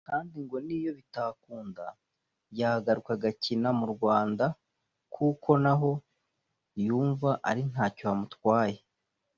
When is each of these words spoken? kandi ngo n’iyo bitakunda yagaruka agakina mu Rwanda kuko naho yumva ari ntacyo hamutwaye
kandi 0.09 0.35
ngo 0.45 0.57
n’iyo 0.65 0.91
bitakunda 0.99 1.85
yagaruka 2.59 3.11
agakina 3.17 3.69
mu 3.79 3.85
Rwanda 3.93 4.45
kuko 5.15 5.49
naho 5.63 5.91
yumva 6.85 7.29
ari 7.49 7.63
ntacyo 7.71 8.05
hamutwaye 8.09 8.79